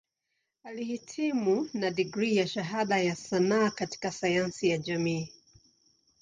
[0.63, 5.33] Alihitimu na digrii ya Shahada ya Sanaa katika Sayansi ya Jamii.